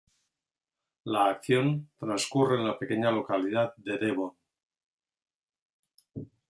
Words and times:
La 1.03 1.29
acción 1.29 1.87
transcurre 1.99 2.55
en 2.57 2.65
la 2.65 2.79
pequeña 2.79 3.11
localidad 3.11 3.71
de 3.77 3.99
Devon. 3.99 4.33